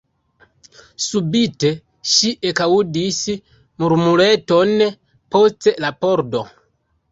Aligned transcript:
Subite 1.07 1.69
ŝi 2.13 2.31
ekaŭdis 2.53 3.21
murmureton 3.85 4.75
post 5.37 5.73
la 5.87 5.95
pordo. 6.03 6.45